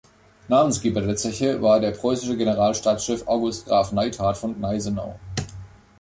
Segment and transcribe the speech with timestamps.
[0.47, 5.19] Namensgeber der Zeche war der preußische Generalstabschef August Graf Neidhardt von Gneisenau.